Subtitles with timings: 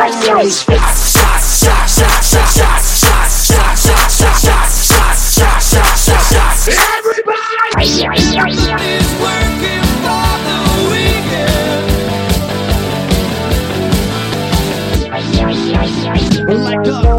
[0.00, 0.70] Like dust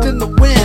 [0.06, 0.62] in the wind.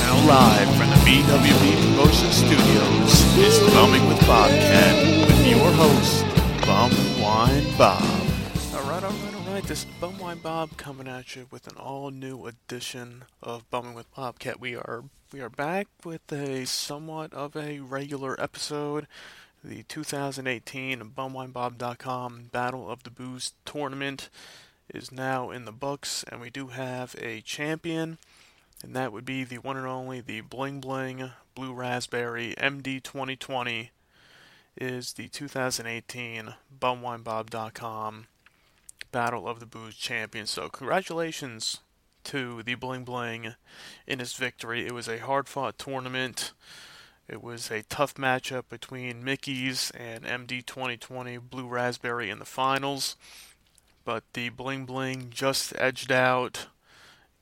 [0.00, 1.91] Now live from the BWB
[2.46, 6.24] Studios, it's Bumming with Bobcat with your host,
[6.66, 6.90] Bum
[7.22, 8.02] Wine Bob.
[8.74, 13.70] Alright, alright, alright, this is Bumwine Bob coming at you with an all-new edition of
[13.70, 14.58] Bumming with Bobcat.
[14.58, 19.06] We are we are back with a somewhat of a regular episode.
[19.62, 24.30] The 2018 BumwineBob.com Battle of the Booze tournament
[24.92, 28.18] is now in the books, and we do have a champion
[28.82, 33.90] and that would be the one and only the Bling Bling Blue Raspberry MD 2020
[34.76, 38.26] is the 2018 bumwinebob.com
[39.12, 40.46] Battle of the Booze champion.
[40.46, 41.80] So congratulations
[42.24, 43.54] to the Bling Bling
[44.06, 44.86] in his victory.
[44.86, 46.52] It was a hard-fought tournament.
[47.28, 53.16] It was a tough matchup between Mickey's and MD 2020 Blue Raspberry in the finals,
[54.04, 56.66] but the Bling Bling just edged out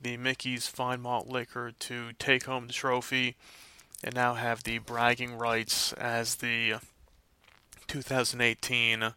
[0.01, 3.37] the Mickey's Fine Malt Liquor to take home the trophy
[4.03, 6.77] and now have the bragging rights as the
[7.87, 9.15] 2018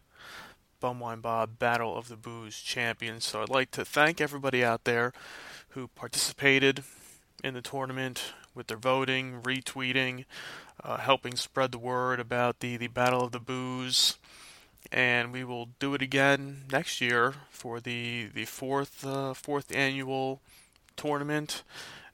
[0.82, 3.20] Bumwine Bob Battle of the Booze champion.
[3.20, 5.14] So I'd like to thank everybody out there
[5.70, 6.84] who participated
[7.42, 10.24] in the tournament with their voting, retweeting,
[10.82, 14.18] uh, helping spread the word about the, the Battle of the Booze.
[14.92, 20.42] And we will do it again next year for the the fourth uh, fourth annual
[20.96, 21.62] tournament.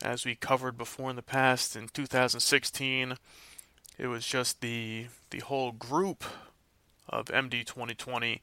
[0.02, 3.16] As we covered before in the past, in 2016,
[3.98, 6.24] it was just the the whole group
[7.08, 8.42] of MD 2020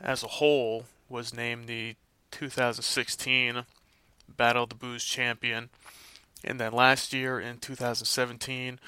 [0.00, 1.96] as a whole was named the
[2.30, 3.64] 2016
[4.36, 5.70] Battle of the Booze champion.
[6.44, 8.78] And then last year in 2017,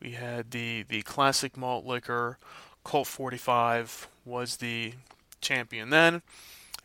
[0.00, 2.38] we had the the classic malt liquor
[2.84, 4.94] Colt 45 was the
[5.40, 6.22] champion then.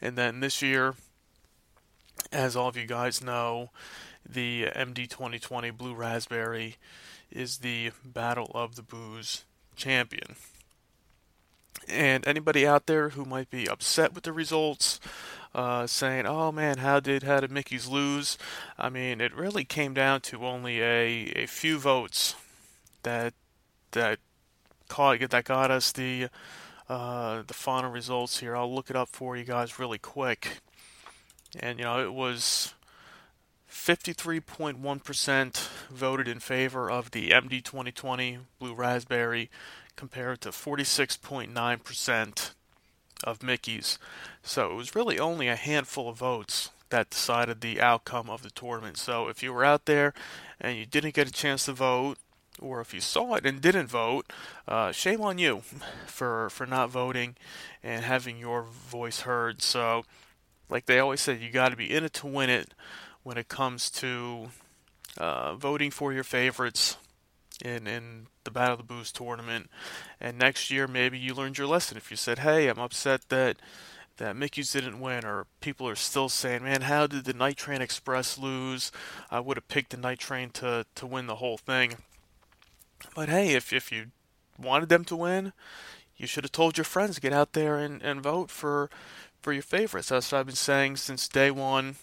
[0.01, 0.95] And then this year
[2.31, 3.69] as all of you guys know,
[4.27, 6.77] the MD 2020 Blue Raspberry
[7.31, 10.35] is the Battle of the Booze champion.
[11.87, 14.99] And anybody out there who might be upset with the results,
[15.53, 18.37] uh, saying, "Oh man, how did how did Mickey's lose?"
[18.77, 22.35] I mean, it really came down to only a, a few votes
[23.03, 23.33] that
[23.91, 24.19] that
[24.87, 26.29] caught that got us the
[26.87, 28.55] uh, the final results here.
[28.55, 30.61] I'll look it up for you guys really quick
[31.59, 32.73] and you know it was
[33.69, 39.49] 53.1% voted in favor of the MD 2020 Blue Raspberry
[39.95, 42.51] compared to 46.9%
[43.23, 43.97] of Mickey's.
[44.43, 48.51] So it was really only a handful of votes that decided the outcome of the
[48.51, 48.97] tournament.
[48.97, 50.13] So if you were out there
[50.61, 52.17] and you didn't get a chance to vote,
[52.61, 54.31] or if you saw it and didn't vote,
[54.67, 55.63] uh, shame on you
[56.05, 57.35] for for not voting
[57.81, 59.61] and having your voice heard.
[59.61, 60.05] So
[60.73, 62.73] like they always said, you got to be in it to win it
[63.21, 64.49] when it comes to
[65.19, 66.97] uh, voting for your favorites
[67.63, 69.69] in in the Battle of the Booze tournament.
[70.19, 71.95] And next year, maybe you learned your lesson.
[71.95, 73.57] If you said, "Hey, I'm upset that
[74.17, 77.81] that Mickey's didn't win," or people are still saying, "Man, how did the Night Train
[77.81, 78.91] Express lose?
[79.29, 81.97] I would have picked the Night Train to to win the whole thing."
[83.13, 84.07] But hey, if if you
[84.57, 85.53] wanted them to win,
[86.17, 88.89] you should have told your friends get out there and, and vote for
[89.43, 90.09] for your favorites.
[90.09, 91.97] That's what I've been saying since day one.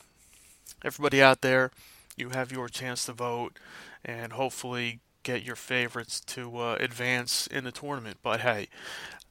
[0.85, 1.71] Everybody out there,
[2.15, 3.59] you have your chance to vote
[4.05, 8.19] and hopefully get your favorites to uh, advance in the tournament.
[8.23, 8.69] But hey,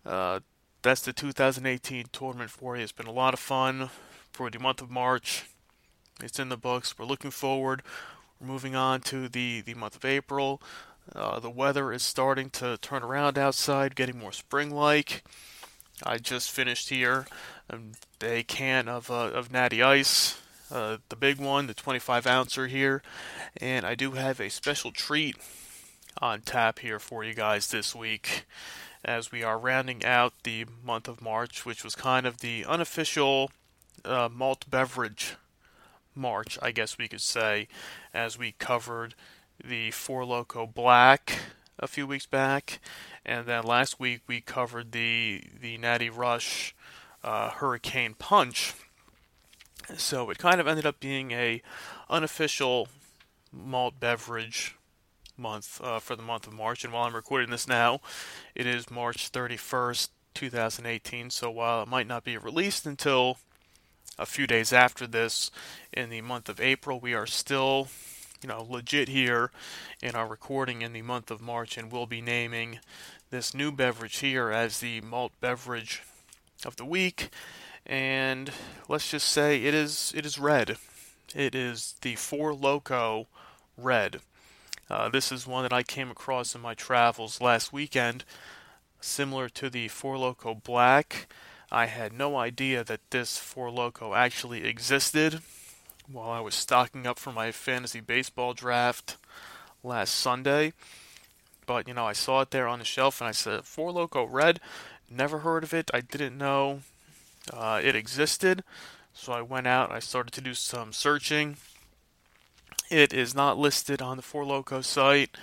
[0.06, 0.40] uh,
[0.82, 2.82] that's the 2018 tournament for you.
[2.82, 3.92] It's been a lot of fun
[4.32, 5.46] for the month of March.
[6.22, 6.98] It's in the books.
[6.98, 7.84] We're looking forward.
[8.40, 10.62] We're moving on to the, the month of April.
[11.16, 15.24] Uh, the weather is starting to turn around outside, getting more spring like.
[16.04, 17.26] I just finished here
[18.22, 20.40] a can of uh, of Natty Ice.
[20.72, 23.02] uh, the big one, the 25 ouncer here,
[23.58, 25.36] and I do have a special treat
[26.22, 28.46] on tap here for you guys this week
[29.04, 33.52] as we are rounding out the month of March, which was kind of the unofficial
[34.04, 35.36] uh, malt beverage
[36.16, 37.68] March, I guess we could say,
[38.14, 39.16] as we covered
[39.64, 41.40] the Four Loko Black
[41.78, 42.80] a few weeks back,
[43.26, 46.76] and then last week we covered the the Natty Rush
[47.24, 48.74] uh, Hurricane Punch.
[49.98, 51.62] So it kind of ended up being a
[52.10, 52.88] unofficial
[53.52, 54.76] malt beverage
[55.38, 56.84] month uh, for the month of March.
[56.84, 58.02] And while I'm recording this now,
[58.54, 61.30] it is March 31st, 2018.
[61.30, 63.38] So while it might not be released until
[64.18, 65.50] a few days after this
[65.94, 67.88] in the month of April, we are still,
[68.44, 69.52] you know, legit here
[70.02, 72.80] in our recording in the month of March, and we'll be naming
[73.32, 76.04] this new beverage here as the malt beverage
[76.66, 77.30] of the week.
[77.86, 78.52] And
[78.88, 80.78] let's just say it is it is red.
[81.36, 83.28] It is the Four Loko
[83.78, 84.22] Red.
[84.90, 88.26] Uh, this is one that I came across in my travels last weekend,
[89.00, 91.28] similar to the Four Loko Black.
[91.72, 95.42] I had no idea that this Four Loko actually existed
[96.12, 99.18] while I was stocking up for my fantasy baseball draft
[99.84, 100.74] last Sunday.
[101.68, 104.28] But, you know, I saw it there on the shelf and I said, Four Loko
[104.28, 104.60] Red,
[105.12, 105.90] never heard of it.
[105.94, 106.82] I didn't know
[107.52, 108.64] uh, it existed.
[109.14, 111.58] So I went out, I started to do some searching.
[112.90, 115.36] It is not listed on the Four Loko site.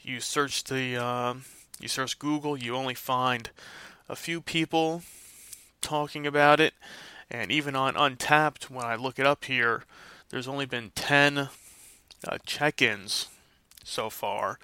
[0.00, 1.44] You search the, um,
[1.80, 3.50] you search Google, you only find
[4.08, 5.02] a few people
[5.80, 6.74] talking about it.
[7.30, 9.84] And even on Untappd, when I look it up here,
[10.30, 11.38] there's only been 10
[12.26, 13.28] uh, check ins
[13.84, 14.58] so far.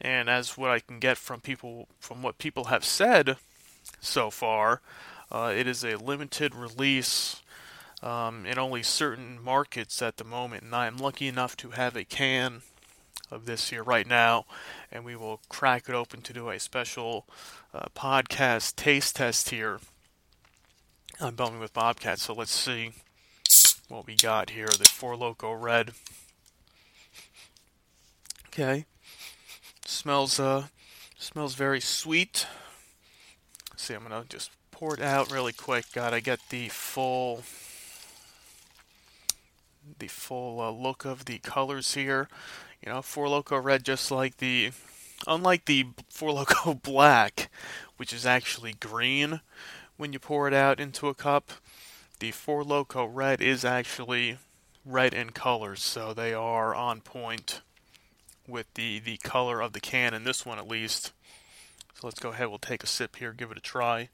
[0.00, 3.36] And as what I can get from people, from what people have said
[4.04, 4.80] so far,
[5.30, 7.42] uh, it is a limited release
[8.02, 10.62] um, in only certain markets at the moment.
[10.62, 12.62] And I am lucky enough to have a can
[13.30, 14.44] of this here right now,
[14.92, 17.26] and we will crack it open to do a special
[17.72, 19.80] uh, podcast taste test here
[21.20, 22.90] I'm bumming with Bobcat, so let's see
[23.88, 24.66] what we got here.
[24.66, 25.92] The Four Loko Red.
[28.48, 28.86] Okay.
[29.86, 30.66] Smells uh
[31.16, 32.46] smells very sweet.
[33.84, 35.84] See, I'm gonna just pour it out really quick.
[35.92, 37.42] Gotta get the full
[39.98, 42.30] the full uh, look of the colors here.
[42.82, 44.70] You know, Four Loko Red, just like the
[45.26, 47.50] unlike the Four Loko Black,
[47.98, 49.42] which is actually green
[49.98, 51.52] when you pour it out into a cup.
[52.20, 54.38] The Four Loko Red is actually
[54.86, 57.60] red in colors, so they are on point
[58.48, 61.12] with the, the color of the can in this one at least.
[61.94, 64.08] So let's go ahead, we'll take a sip here, give it a try.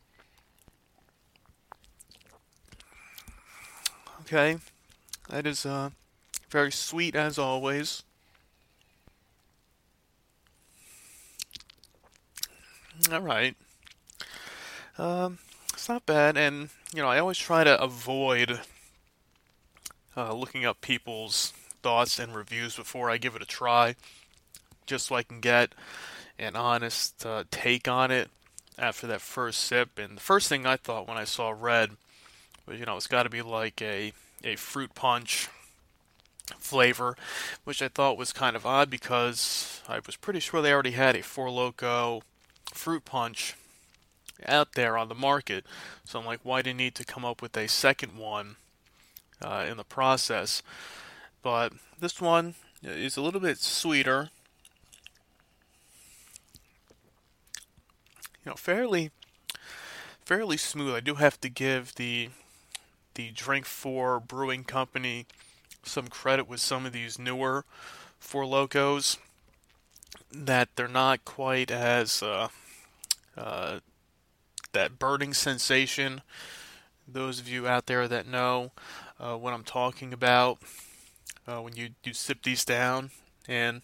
[4.23, 4.59] Okay,
[5.29, 5.91] that is uh,
[6.51, 8.03] very sweet as always.
[13.11, 13.57] All right.
[14.99, 15.39] Um,
[15.73, 18.61] it's not bad, and you know I always try to avoid
[20.17, 23.97] uh, looking up people's thoughts and reviews before I give it a try,
[24.87, 25.75] just so I can get
[26.41, 28.31] an honest uh, take on it
[28.79, 29.99] after that first sip.
[29.99, 31.91] And the first thing I thought when I saw red
[32.67, 35.49] was, you know, it's got to be like a a fruit punch
[36.59, 37.17] flavor,
[37.65, 41.15] which I thought was kind of odd because I was pretty sure they already had
[41.15, 42.23] a Four Loko
[42.73, 43.55] fruit punch
[44.47, 45.65] out there on the market.
[46.05, 48.57] So I'm like, why do you need to come up with a second one
[49.43, 50.63] uh, in the process?
[51.43, 54.31] But this one is a little bit sweeter.
[58.45, 59.11] You know, fairly,
[60.25, 60.95] fairly smooth.
[60.95, 62.31] I do have to give the
[63.15, 65.27] the Drink Four Brewing Company
[65.83, 67.65] some credit with some of these newer
[68.19, 69.19] Four Lokos
[70.33, 72.49] that they're not quite as uh,
[73.37, 73.81] uh,
[74.73, 76.23] that burning sensation.
[77.07, 78.71] Those of you out there that know
[79.19, 80.59] uh, what I'm talking about,
[81.47, 83.11] uh, when you, you sip these down,
[83.49, 83.83] and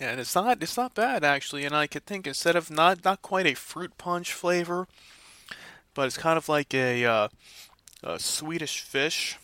[0.00, 1.64] and it's not it's not bad actually.
[1.64, 4.88] And I could think instead of not not quite a fruit punch flavor,
[5.94, 7.28] but it's kind of like a, uh,
[8.02, 9.38] a Swedish fish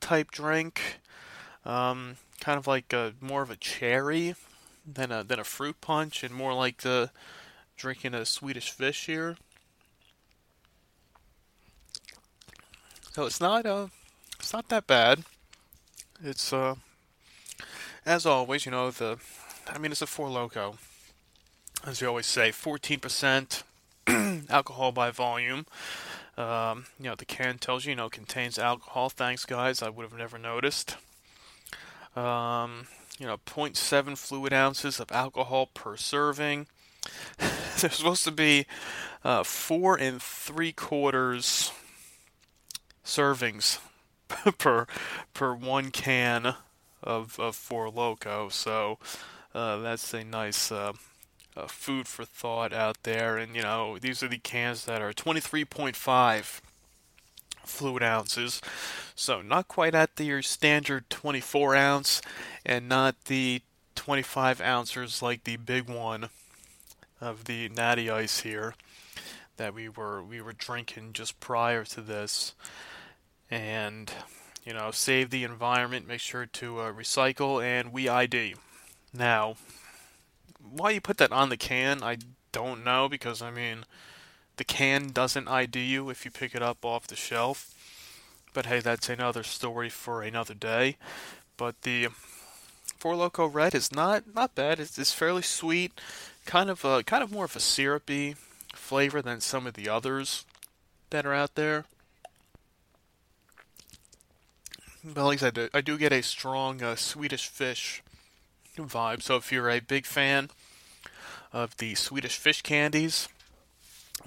[0.00, 1.00] type drink,
[1.64, 4.34] um, kind of like a, more of a cherry
[4.86, 7.10] than a than a fruit punch, and more like the
[7.76, 9.36] drinking a Swedish fish here.
[13.12, 13.88] So it's not uh
[14.38, 15.24] it's not that bad.
[16.22, 16.74] It's uh
[18.08, 19.18] as always, you know the
[19.68, 20.78] I mean it's a four loko.
[21.86, 23.62] As you always say, 14%
[24.50, 25.66] alcohol by volume.
[26.36, 29.10] Um, you know, the can tells you, you know, contains alcohol.
[29.10, 29.80] Thanks, guys.
[29.80, 30.96] I would have never noticed.
[32.16, 32.88] Um,
[33.18, 36.66] you know, 0.7 fluid ounces of alcohol per serving.
[37.38, 38.66] There's supposed to be
[39.22, 41.70] uh, four and three quarters
[43.04, 43.78] servings
[44.58, 44.86] per
[45.32, 46.56] per one can
[47.02, 48.50] of of Four Loko.
[48.50, 48.98] So
[49.54, 50.92] uh, that's a nice uh,
[51.56, 53.36] uh, food for thought out there.
[53.36, 56.60] And you know, these are the cans that are 23.5
[57.64, 58.62] fluid ounces,
[59.14, 62.22] so not quite at the your standard 24 ounce,
[62.64, 63.60] and not the
[63.94, 66.30] 25 ounces like the big one
[67.20, 68.74] of the Natty Ice here
[69.56, 72.54] that we were we were drinking just prior to this,
[73.50, 74.10] and
[74.64, 78.54] you know save the environment, make sure to uh, recycle, and we ID.
[79.12, 79.56] Now,
[80.60, 82.18] why you put that on the can, I
[82.52, 83.84] don't know because I mean,
[84.56, 87.74] the can doesn't ID you if you pick it up off the shelf.
[88.52, 90.96] But hey, that's another story for another day.
[91.56, 92.08] But the
[92.98, 94.80] Four Loko Red is not not bad.
[94.80, 96.00] It's, it's fairly sweet,
[96.46, 98.36] kind of a, kind of more of a syrupy
[98.74, 100.44] flavor than some of the others
[101.10, 101.84] that are out there.
[105.04, 108.02] But like I said, I do get a strong uh, Swedish fish
[108.76, 109.22] vibe.
[109.22, 110.50] So if you're a big fan
[111.52, 113.28] of the Swedish fish candies,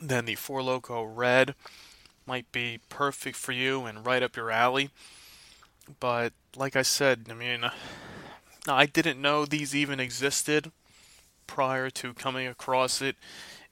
[0.02, 1.56] then the Four Loko Red
[2.26, 4.90] might be perfect for you and right up your alley.
[6.00, 7.70] But like I said, I mean,
[8.68, 10.72] I didn't know these even existed
[11.48, 13.16] prior to coming across it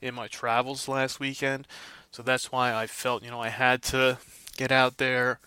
[0.02, 1.68] in my travels last weekend.
[2.12, 4.18] So that's why I felt, you know, I had to
[4.58, 5.40] get out there,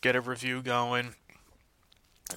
[0.00, 1.14] get a review going,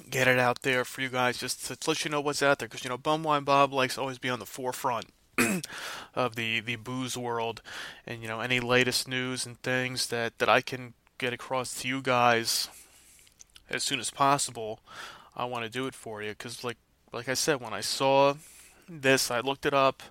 [0.10, 2.68] get it out there for you guys just to let you know what's out there.
[2.68, 5.08] Because you know Bumwine Bob likes always be on the forefront
[6.15, 7.62] of the the booze world.
[8.06, 11.88] And you know any latest news and things that that I can get across to
[11.88, 12.68] you guys
[13.70, 14.80] as soon as possible
[15.36, 16.34] I want to do it for you.
[16.36, 16.77] Cuz like
[17.12, 18.36] like I said when I saw
[18.88, 20.03] this I looked it up.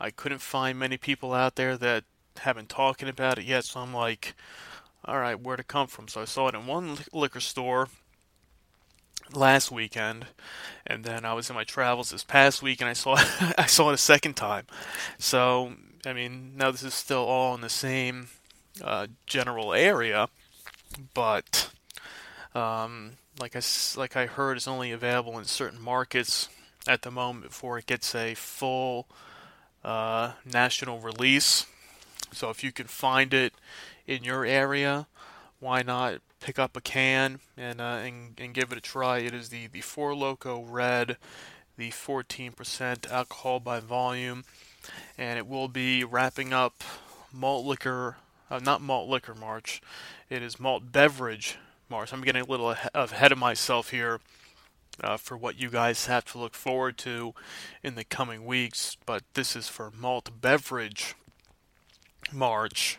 [0.00, 2.04] I couldn't find many people out there that
[2.40, 3.64] have been talking about it yet.
[3.64, 4.34] So I'm like
[5.04, 7.88] all right where to come from so I saw it in one liquor store
[9.34, 10.26] last weekend,
[10.86, 13.16] and then I was in my travels this past week, and I saw
[13.58, 14.66] I saw it a second time.
[15.18, 15.74] So
[16.06, 18.28] I mean, now this is still all in the same
[18.82, 20.28] uh, general area,
[21.14, 21.70] but
[22.54, 23.60] um, like I
[23.96, 26.48] like I heard, it's only available in certain markets
[26.86, 29.06] at the moment before it gets a full
[29.84, 31.66] uh, national release.
[32.32, 33.54] So if you can find it
[34.08, 35.06] in your area,
[35.60, 39.18] why not pick up a can and, uh, and, and give it a try.
[39.18, 41.18] It is the, the Four Loko Red,
[41.76, 44.44] the 14% alcohol by volume,
[45.18, 46.82] and it will be wrapping up
[47.32, 48.16] malt liquor,
[48.50, 49.82] uh, not malt liquor March,
[50.30, 51.58] it is malt beverage
[51.90, 52.12] March.
[52.12, 54.20] I'm getting a little ahead of myself here.
[55.00, 57.32] Uh, for what you guys have to look forward to
[57.84, 61.14] in the coming weeks, but this is for malt beverage
[62.32, 62.98] March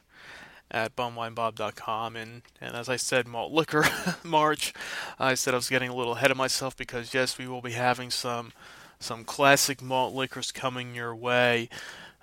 [0.72, 2.16] at bumwinebob.com.
[2.16, 3.86] And, and as I said, malt liquor
[4.24, 4.74] March,
[5.18, 7.72] I said I was getting a little ahead of myself because, yes, we will be
[7.72, 8.52] having some
[9.02, 11.70] some classic malt liquors coming your way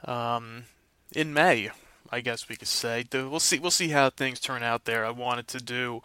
[0.04, 0.64] um,
[1.14, 1.70] in May.
[2.10, 3.04] I guess we could say.
[3.12, 3.58] We'll see.
[3.58, 5.04] We'll see how things turn out there.
[5.04, 6.02] I wanted to do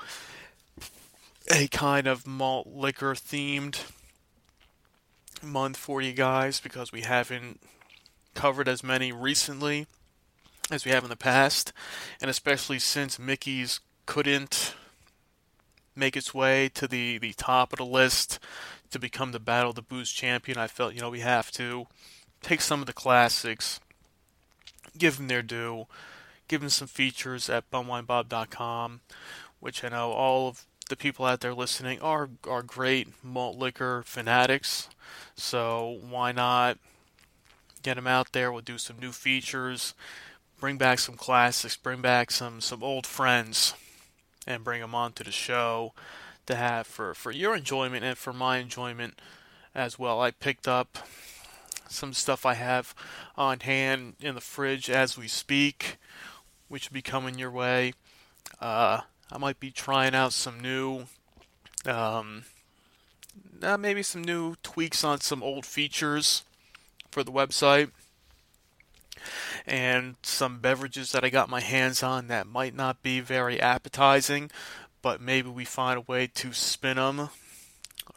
[1.50, 3.84] a kind of malt liquor themed
[5.44, 7.60] month for you guys because we haven't
[8.34, 9.88] covered as many recently
[10.72, 11.74] as we have in the past,
[12.22, 14.74] and especially since Mickey's couldn't
[15.96, 18.40] make its way to the, the top of the list
[18.90, 21.88] to become the Battle of the Booze champion, I felt, you know, we have to
[22.42, 23.80] take some of the classics,
[24.98, 25.88] give them their due,
[26.48, 29.02] give them some features at bumwinebob.com,
[29.60, 34.04] which I know all of the people out there listening are are great malt liquor
[34.06, 34.90] fanatics.
[35.36, 36.78] So why not
[37.82, 38.52] get them out there?
[38.52, 39.94] We'll do some new features
[40.62, 43.74] bring back some classics, bring back some some old friends,
[44.48, 45.92] and bring them onto the show
[46.46, 49.20] to have for for your enjoyment and for my enjoyment
[49.76, 50.22] as well.
[50.22, 51.00] I picked up
[51.90, 52.96] some stuff I have
[53.36, 55.98] on hand in the fridge as we speak,
[56.70, 57.94] which will be coming your way.
[58.62, 59.02] Uh,
[59.32, 61.06] I might be trying out some new,
[61.86, 62.44] um,
[63.62, 66.44] uh, maybe some new tweaks on some old features
[67.10, 67.90] for the website
[69.66, 74.52] and some beverages that I got my hands on that might not be very appetizing,
[75.02, 77.30] but maybe we find a way to spin them,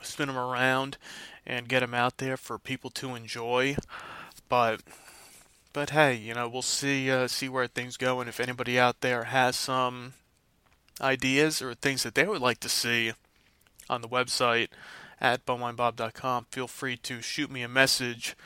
[0.03, 0.99] spin them around,
[1.47, 3.77] and get them out there for people to enjoy.
[4.49, 4.81] But
[5.73, 9.01] but hey, you know, we'll see uh, see where things go, and if anybody out
[9.01, 10.15] there has some
[11.01, 13.13] ideas or things that they would like to see
[13.91, 14.69] on the website
[15.21, 18.37] at bumwinebob.com, feel free to shoot me a message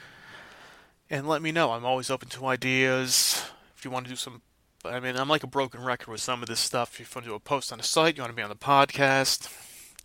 [1.11, 1.73] and let me know.
[1.73, 3.43] I'm always open to ideas.
[3.77, 4.43] If you want to do some,
[4.85, 7.00] I mean, I'm like a broken record with some of this stuff.
[7.00, 8.49] If you want to do a post on the site, you want to be on
[8.49, 9.53] the podcast,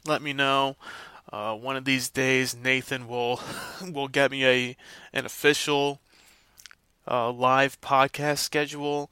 [0.06, 0.78] let me know.
[1.32, 3.42] Uh, one of these days, Nathan will
[3.82, 4.78] will get me a
[5.12, 6.00] an official
[7.10, 9.12] uh, live podcast schedule.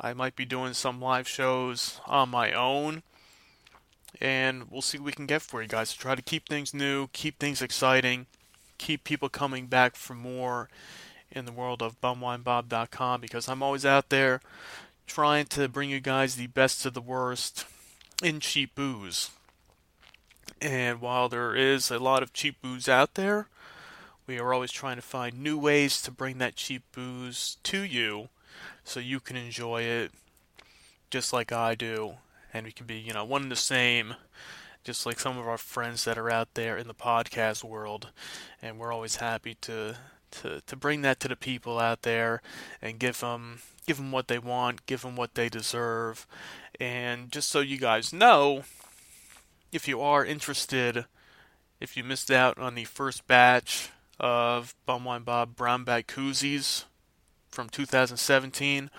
[0.00, 3.02] I might be doing some live shows on my own,
[4.20, 5.94] and we'll see what we can get for you guys.
[5.94, 8.26] Try to keep things new, keep things exciting,
[8.78, 10.68] keep people coming back for more
[11.34, 14.40] in the world of bumwinebob.com because I'm always out there
[15.06, 17.66] trying to bring you guys the best of the worst
[18.22, 19.30] in cheap booze.
[20.60, 23.48] And while there is a lot of cheap booze out there,
[24.26, 28.28] we are always trying to find new ways to bring that cheap booze to you
[28.84, 30.12] so you can enjoy it
[31.10, 32.14] just like I do.
[32.54, 34.14] And we can be, you know, one and the same,
[34.84, 38.10] just like some of our friends that are out there in the podcast world.
[38.60, 39.96] And we're always happy to
[40.32, 42.42] to, to bring that to the people out there
[42.80, 46.26] and give them give them what they want, give them what they deserve,
[46.80, 48.62] and just so you guys know,
[49.72, 51.06] if you are interested,
[51.80, 56.84] if you missed out on the first batch of Bumwine Bob Brown Bag Koozies
[57.50, 58.90] from 2017,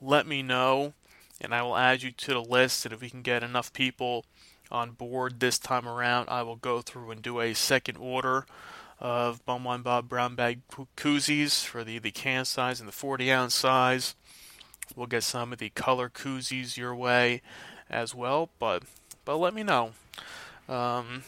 [0.00, 0.94] let me know,
[1.40, 2.84] and I will add you to the list.
[2.84, 4.24] And if we can get enough people
[4.70, 8.46] on board this time around, I will go through and do a second order
[9.02, 10.60] of Bumwine Bob brown bag
[10.96, 14.14] koozies for the, the can size and the 40 ounce size.
[14.94, 17.42] We'll get some of the color koozies your way
[17.90, 18.84] as well, but
[19.24, 19.92] but let me know.
[20.68, 21.24] Um,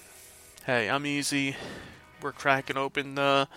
[0.66, 1.56] hey, I'm easy.
[2.22, 3.48] We're cracking open the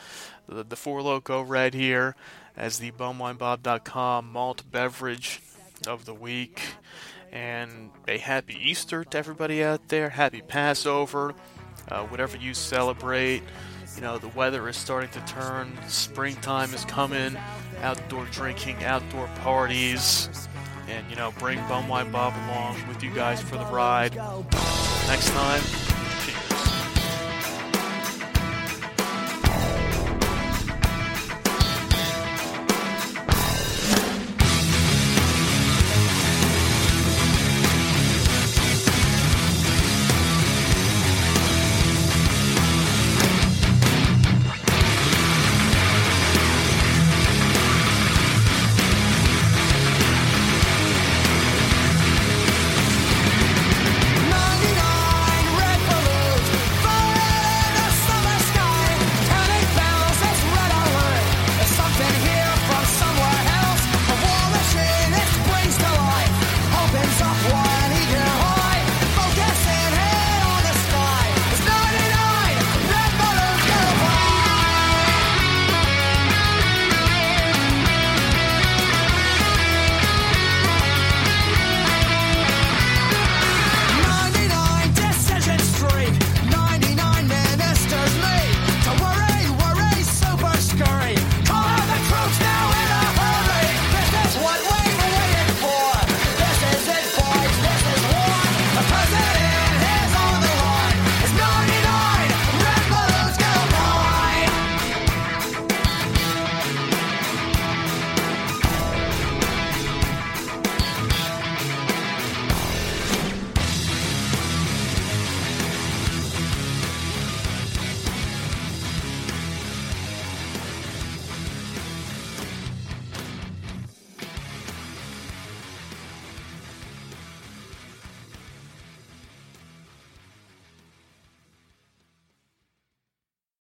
[0.48, 2.16] the, the Four Loko Red here
[2.56, 5.42] as the bumwinebob.com malt beverage
[5.86, 6.62] of the week.
[7.32, 10.10] And a happy Easter to everybody out there.
[10.10, 11.36] Happy Passover.
[11.88, 13.44] Uh, whatever you celebrate.
[13.98, 17.36] You know, the weather is starting to turn, springtime is coming,
[17.82, 20.30] outdoor drinking, outdoor parties,
[20.88, 24.16] and, you know, bring bum Bumwine Bob along with you guys for the ride.
[25.08, 25.62] Next time,